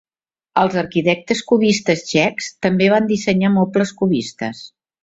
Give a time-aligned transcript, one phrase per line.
[0.61, 4.69] Els arquitectes cubistes txecs també van dissenyar mobles cubistes.